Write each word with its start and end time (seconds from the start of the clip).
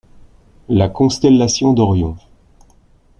La 0.67 0.89
constellation 0.89 1.73
d’Orion. 1.73 2.17